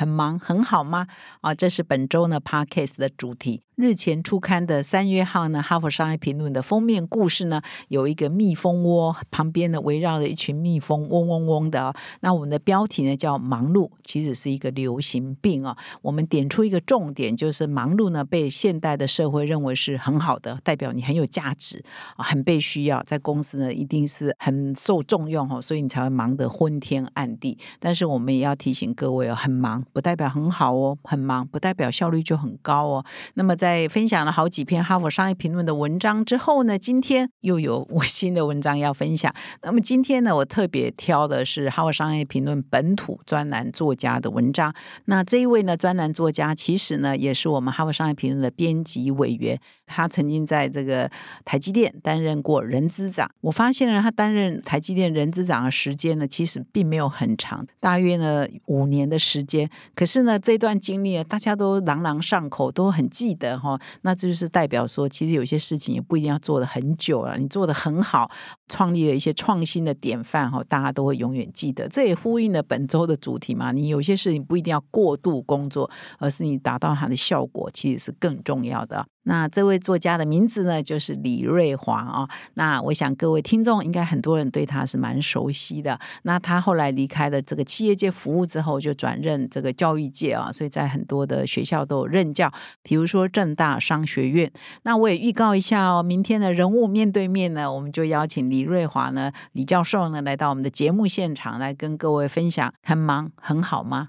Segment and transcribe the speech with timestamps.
[0.00, 1.06] 很忙，很好吗？
[1.42, 3.60] 啊，这是本周呢 Podcast 的主题。
[3.76, 11.94] 日前出刊的三月号呢，《哈佛商业评论》的封面故事呢，有一个蜜蜂窝，旁边呢围绕着一群蜜蜂，嗡嗡嗡的。
[12.20, 15.76] 那我们的标题呢叫“忙碌”，其实是一个流行病啊。
[16.02, 21.82] 我们点出一个重点，就是忙碌呢被现代的社会认为是很好的，代表你很有价值
[22.16, 27.56] 啊，很被需要，在公司呢一定是很受重用哦，所以你才会忙得昏天暗地。
[27.78, 33.04] 但是我们也要提醒各位哦，很忙不代表很好哦，很忙不代表效率就很高哦。
[33.34, 39.32] 那么在分享了好几篇《哈佛商业评论》的文章之后呢，今天又有我新的文章要分享。
[39.62, 44.74] 那么今天呢，我特别挑的是《哈佛商业评论》本土专栏作家的文章。
[45.06, 49.58] 那这一位呢，专栏作家其实呢，也是我们《哈佛商业评论》的编辑委员。
[49.86, 51.10] 他曾经在这个
[51.44, 53.30] 台积电担任过人资长。
[53.40, 59.69] 我发现呢，他担任台积电人资长的时间呢，其实并没有很长，大约呢五年的时间。
[59.94, 63.58] 可是呢，这段经历大家都朗朗上口，都很记得。
[63.58, 67.36] 哈，那这就是代表说，其实有些事情也不一定要做的很久了。
[67.38, 68.30] 你做的很好，
[68.68, 71.88] 创立了一些创新的典范，哈，大家都会永远记得。
[71.88, 73.72] 这也呼应了本周的主题嘛。
[73.72, 79.06] 你有些事情不一定要过度工作，而是你达到它的效果，其实是更重要的。
[79.30, 82.28] 那这位作家的名字呢，就是李瑞华啊。
[82.54, 85.96] 那我想各位听众应该很多人对他是蛮熟悉的。
[86.24, 94.50] 那他后来离开了这个企业界服务之后，就转任这个教育界啊，所以在很多的学校都有任教，比如说正大商学院。
[94.82, 102.74] 那我也预告一下哦，明天的人物面对面呢，我们就邀请李瑞华呢，李教授呢来到我们的节目现场，来跟各位分享。
[102.82, 104.08] 很忙很好吗？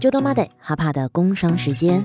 [0.00, 2.04] 就到 Monday 哈帕的工商时间。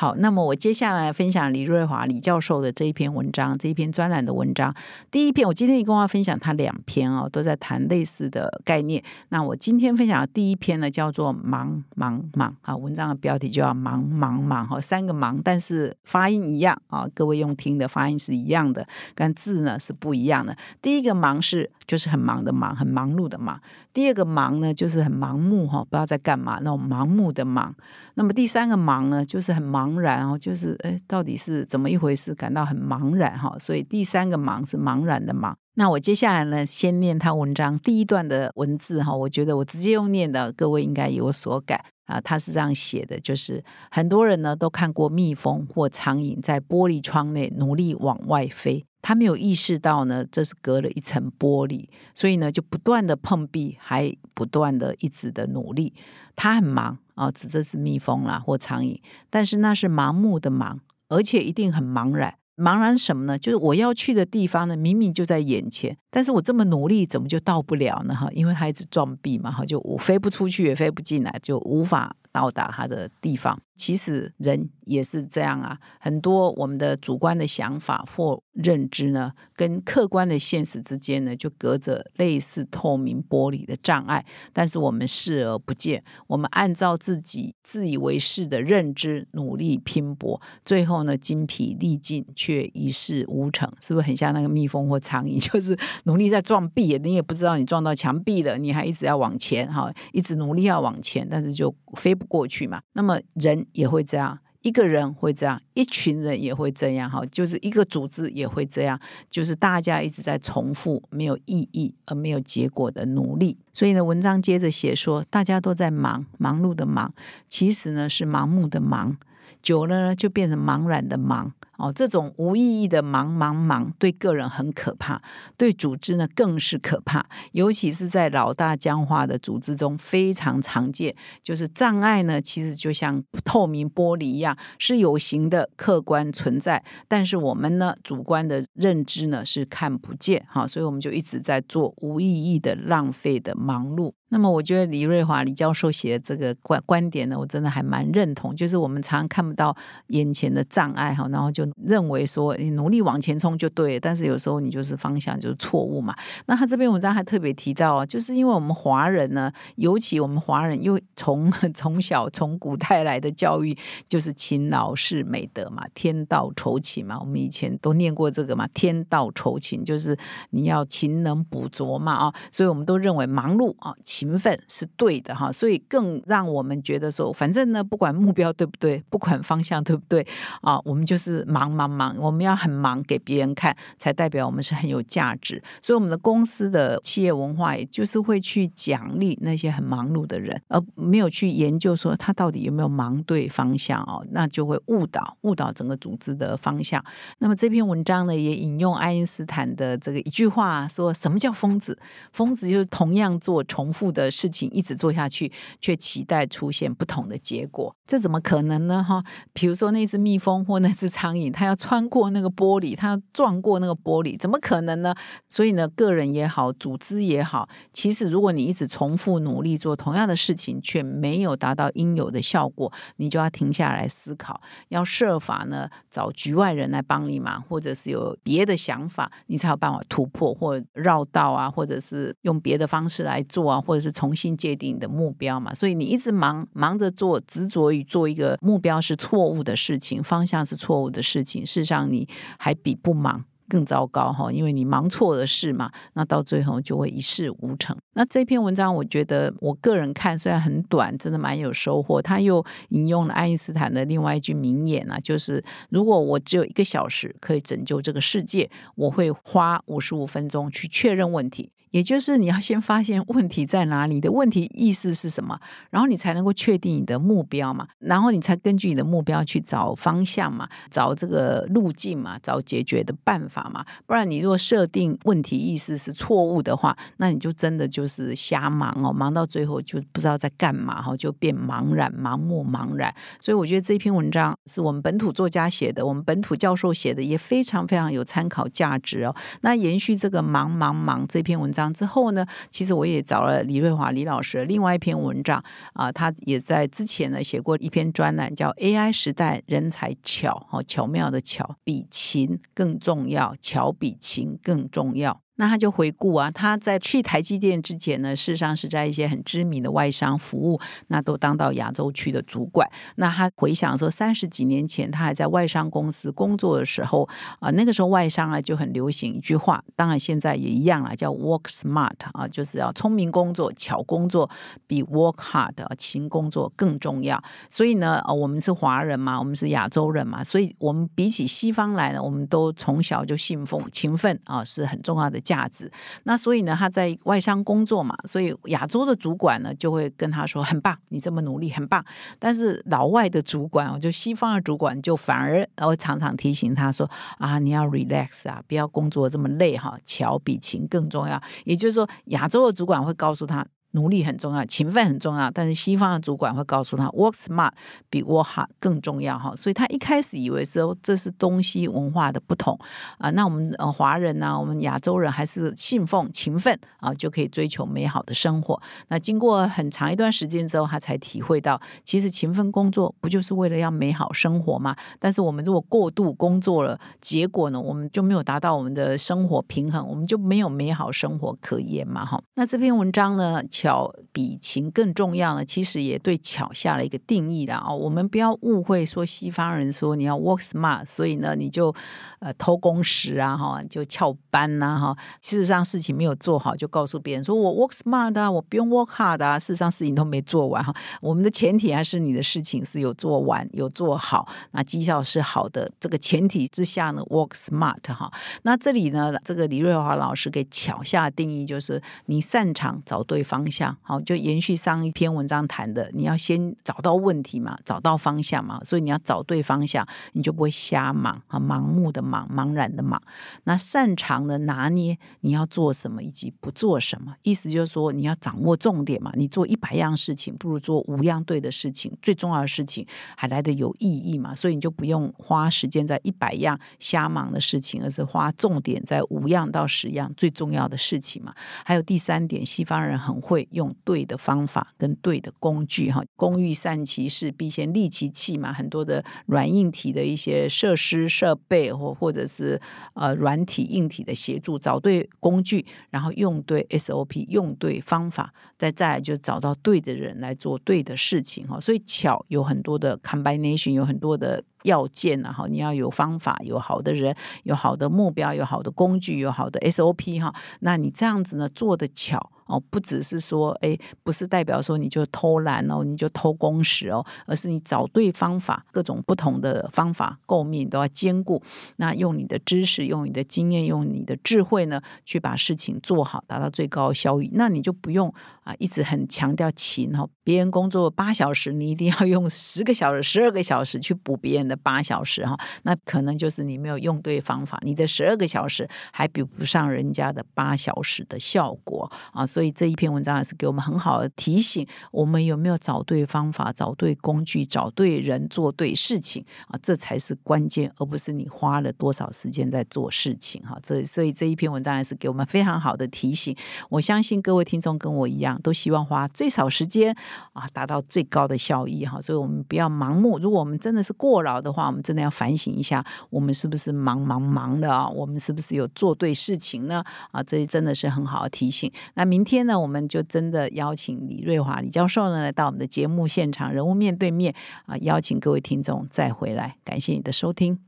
[0.00, 4.72] 好，那么我接下来分享李瑞华李教授的这一篇文章，这一篇专栏的文章。
[5.10, 9.02] 第一篇，我今天一共要分享他两篇哦，都在谈类似的概念。
[9.30, 18.86] 那我今天分享的第一篇呢，叫做“忙忙忙”啊，文章的标题就要“忙忙忙”哈，三个“忙”，但是发音一样啊，各位用听的发音是一样的，
[19.16, 20.56] 但字呢是不一样的。
[20.80, 23.56] 第一个“忙”是就是很忙的忙，很忙碌的忙；
[23.92, 27.74] 第二个“忙”呢，就是很盲目哈，不知道在干嘛那种盲目的忙。
[28.14, 29.87] 那么第三个“忙”呢，就是很忙。
[29.88, 32.34] 茫然哦，就是哎，到底是怎么一回事？
[32.34, 35.56] 感到很茫然哈，所以第三个“忙”是茫然的“忙”。
[35.74, 42.20] 那我接下来呢，先念他文章第一段的文字哈，我觉得我直接用念的，各位应该有所感啊。
[42.20, 55.94] 他是这样写的，就是很多人呢都看过蜜蜂或苍蝇在玻璃窗内努力往外飞，他没有意识到呢，这是隔了一层玻璃，所以呢就不断的碰壁，还不断的一直的努力。
[56.34, 56.98] 他很忙。
[57.18, 62.36] 啊，指这只蜜蜂啦或苍蝇，但是那是盲目的盲，而且一定很茫然。
[62.56, 63.38] 茫然什么呢？
[63.38, 68.14] 就是我要去的地方呢，明明就在眼前，但是我这么努力，怎么就到不了呢？
[68.14, 73.60] 哈，因为他一直撞壁嘛，哈，就我飞不出去，也飞不进来，就无法到达他的地方。
[73.76, 86.02] 其实人也是这样啊，很多我们的主观的想法或认知呢，跟客观的现实之间呢，就隔着类似透明玻璃的障碍，但是我们视而不见。
[86.26, 95.38] 我们按照自己自以为是的认知努力拼搏，最后呢，精疲力尽却一事无成，是不是很像那个蜜蜂或苍蝇？
[95.52, 102.80] 就是努力在撞壁，你也不知道你撞到墙壁了，你还一直要往前哈，一直努力要往前，但是就飞不过去嘛。
[102.92, 103.66] 那么人。
[103.72, 108.98] 也会这样，一个人会这样，一群人也会这样，哈，就是一个组织也会这样，
[109.30, 113.56] 就是大家一直在重复没有意义而没有结果的努力。
[113.72, 117.12] 所以呢，文章接着写说，大家都在忙，忙碌的忙，
[117.48, 119.16] 其实呢是盲目的忙，
[119.62, 121.52] 久了呢就变成茫然的忙。
[121.78, 125.22] 哦，这种无意义的忙忙忙，对个人很可怕，
[125.56, 127.24] 对组织呢更是可怕。
[127.52, 131.14] 尤其是在老大僵化的组织中，非常常见。
[131.42, 140.44] 就是障碍呢，其实就像透明玻璃一样，是有形的、客观存在，但是我们呢，主观的认知呢是看不见。
[140.50, 144.12] 哈，所以我们就一直在做无意义的、浪费的忙碌。
[144.30, 148.54] 那么，我觉得李瑞华李教授写的这个观观点呢，我真的还蛮认同。
[148.54, 149.74] 就是我们常看不到
[150.08, 156.14] 眼前的障碍哈，然后就认为说你努力往前冲就对，但是有时候你就是方向就是错误嘛。
[156.46, 163.76] 那他这篇文章还特别提到啊，就是因为我们华人呢，尤其我们华人又从 从小从古代来的教育
[164.08, 170.16] 就是勤劳是美德嘛，天道酬勤嘛，我们以前都念过这个嘛，天道酬勤就是
[170.50, 173.94] 你要勤能补拙嘛啊，所以我们都认为忙碌啊。
[174.04, 180.26] 勤奋是对的哈，所以更让我们觉得说，反正呢，不管目标对不对，不管方向对不对
[180.60, 185.62] 啊，我们就是忙忙忙忙，我们要很忙给别人看，才代表我们是很有价值。
[185.80, 197.02] 所以我们的公司的企业文化，也就是会去奖励那些很忙碌的人，而没有去研究说他到底有没有忙对方向哦，那就会误导误导整个组织的方向。
[197.38, 201.98] 那么这篇文章呢，也引用爱因斯坦的这个一句话，说什么叫疯子？
[202.32, 204.08] 疯子就是同样做重复。
[204.08, 209.04] 的事情一直做下去，却期待出现不同的结果，这怎么可能呢？
[209.04, 209.22] 哈，
[209.52, 215.14] 比如说那只蜜蜂或那只苍蝇，他要穿过那个玻璃，他要撞过那个玻璃，怎么可能呢？
[215.48, 241.64] 所以呢，个人也好，组织也好，其实如果你一直重复努力做同样的事情，却没有达到应有的效果，你就要停下来思考，要设法呢找局外人来帮你嘛，或者是有别的想法，你才有办法突破或绕道啊，或者是用别的方式来做啊，或者是重新界定你的目标嘛，所以你一直忙忙着做，执着于做一个目标是错误的事情，方向是错误的事事情。
[241.64, 247.96] 事实上，你还比不忙更糟糕哈，因为你忙错了事嘛，那到最后就会一事无成。
[248.14, 252.20] 那这篇文章，我觉得我个人看虽然很短，真的蛮有收获。
[252.20, 261.70] 他又引用了爱因斯坦的另外一句名言啊，就是如果我只有一个小时可以拯救这个世界，我会花五十五分钟去确认问题。
[261.90, 265.58] 也就是你要先发现问题在哪里，你的问题意思是什么，
[265.90, 273.84] 然后你才能够确定你的目标嘛，然后你才根据你的目标去找方向嘛，找这个路径嘛，找解决的办法嘛。
[274.06, 283.14] 不然你如果设定问题意思是错误的话，那你就真的就是瞎忙哦，忙到最后就不知道在干嘛哈，就变茫然、盲目、茫然。
[283.40, 289.34] 所以我觉得这篇文章是我们本土作家写的，我们本土教授写的，也非常非常有参考价值哦。
[289.62, 291.77] 那延续这个忙忙忙这篇文章。
[291.78, 305.40] 章之后呢，其实我也找了李瑞华李老师另外一篇文章啊，他也在之前呢写过一篇专栏，叫 AI 时代人才巧哦巧妙的巧比勤更重要，巧比勤更重要。
[305.58, 312.88] 那他就回顾啊，他在去台积电之前呢，事实上是在一些很知名的外商服务，那都当到亚洲区的主管。
[313.16, 317.28] 那他回想说，三十几年前他还在外商公司工作的时候
[317.58, 324.48] 啊，那个时候外商啊就很流行一句话，当然现在也一样啊，叫 work smart 啊，就是要聪明工作、巧工作，
[324.86, 327.42] 比 work hard 勤工作更重要。
[327.68, 335.40] 所以呢，我们是华人嘛，我们是亚洲人嘛，所以我们比起西方来呢，我们都从小就信奉勤奋啊，是很重要的。
[335.48, 335.90] 价值，
[336.24, 342.04] 那所以呢，他在外商工作嘛，所以亚洲的主管呢就会跟他说很棒，你这么努力很棒。
[342.38, 351.40] 但是老外的主管，就西方的主管，就反而会常常提醒他说啊，你要 relax 啊，不要工作这么累哈，巧比勤更重要。
[351.64, 353.64] 也就是说，亚洲的主管会告诉他。
[353.92, 357.72] 努力很重要，勤奋很重要，但是西方的主管会告诉他，work smart
[358.10, 359.54] 比 work hard 更重要哈。
[359.56, 362.78] 所以他一开始以为说这是东西文化的不同
[363.16, 363.30] 啊。
[363.30, 368.80] 那我们呃华人呢，我们亚洲人还是信奉勤奋啊，就可以追求美好的生活。
[369.08, 374.94] 那经过很长一段时间之后，他才体会到，其实勤奋工作不就是为了要美好生活吗？
[375.18, 382.38] 但是我们如果过度工作了，结果呢，我们就没有达到我们的生活平衡，我们就没有美好生活可言嘛哈。
[382.54, 383.62] 那这篇文章呢？
[383.80, 387.92] 巧比勤更重要呢，其实也对巧下了一个定义的啊。
[387.92, 391.94] 我们不要误会说西方人说你要 work smart，所以呢你就
[392.40, 395.16] 呃偷工时啊哈，就翘班呐哈。
[395.40, 399.56] 事实上事情没有做好，就告诉别人说我 work smart 啊，我不用 work hard 啊。
[399.56, 400.92] 事实上事情都没做完哈。
[401.20, 405.88] 我们的前提还是你的事情是有做完有做好，那绩效是好的。
[406.00, 408.28] 这个前提之下呢，work smart 哈。
[408.62, 413.67] 那这里呢，这个李瑞华老师给巧下定义就是你擅长找对方。
[413.68, 413.94] 方向。
[414.00, 423.20] 好，就延续上一篇文章谈的，你要先找到问题嘛，找到方向嘛，所以你要找对方向，你就不会瞎忙啊，盲目的忙，茫然的忙。
[423.64, 429.30] 那擅长的拿捏你要做什么以及不做什么，意思就是说你要掌握重点嘛。
[429.34, 433.06] 你做一百样事情，不如做五样对的事情，最重要的事情
[433.36, 434.54] 还来得有意义嘛。
[434.54, 441.54] 所以你就不用花时间在一百样瞎忙的事情，而是花重点在五样到十样最重要的事情嘛。
[441.84, 446.22] 还有第三点，西方人很会用对的方法跟对的工具哈。
[446.36, 448.72] 工欲善其事，必先利其器嘛。
[448.72, 452.80] 很多的软硬体的一些设施设备或或者是
[453.14, 461.80] 呃软体硬体的协助，找对工具，然后用对 SOP，用对方法，再再来就找到对的人来做对的事情哈。
[461.80, 464.62] 所以巧有很多的 combination，有很多的。
[464.84, 467.34] 要件啊，哈，你要有方法，有好的人，
[467.64, 470.54] 有好的目标，有好的工具，有好的 SOP 哈。
[470.80, 481.60] 那你这样子呢，做的巧哦，不只是说，哎，不是代表说你就偷懒哦，你就偷工时哦，而是你找对方法，各种不同的方法构面都要兼顾。
[481.96, 487.50] 那用你的知识，用你的经验，用你的智慧呢，去把事情做好，达到最高效益。
[487.54, 488.32] 那你就不用
[488.64, 490.28] 啊，一直很强调勤哈。
[490.44, 501.97] 别人工作八小时，你一定要用十个小时、十二个小时去补别人的八小时哈，那可能就是你没有用对方法，你的十二个小时还比不上人家的八小时的效果
[502.32, 502.44] 啊。
[502.44, 509.78] 所以这一篇文章也是给我们很好的提醒：我们有没有找对方法、找对工具、找对人、做对事情啊？
[509.82, 513.78] 这才是关键，而不是你花了多少时间在做事情哈。
[513.82, 516.56] 这所以这一篇文章也是给我们非常好的提醒。
[516.88, 520.14] 我相信各位听众跟我一样，都希望花最少时间。
[520.52, 523.38] 啊，达到最高的效益哈，所以我们不要盲目。
[523.38, 528.08] 如果我们真的是过劳的话，我们真的要反省一下，我们是不是忙忙忙的啊？
[528.08, 530.02] 我们是不是有做对事情呢？
[530.30, 531.90] 啊，这真的是很好的提醒。
[532.14, 537.54] 那明天呢，我们就真的邀请李瑞华李教授呢来到我们的节目现场，人物面对面
[537.86, 539.76] 啊，邀请各位听众再回来。
[539.84, 540.87] 感谢你的收听。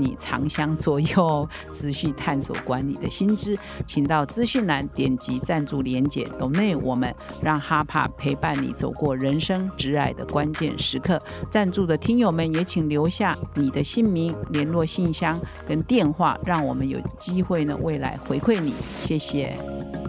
[0.00, 0.70] 你长相。
[0.76, 11.20] 左右 持续探索管理的心知，请到资讯栏点击赞助连结，懂内我们让哈帕陪伴你走过人生挚爱的关键时刻。
[11.50, 15.38] 赞助的听友们也请留下你的姓名、联络信箱
[15.68, 18.74] 跟电话，让我们有机会呢未来回馈你。
[19.02, 19.99] 谢谢。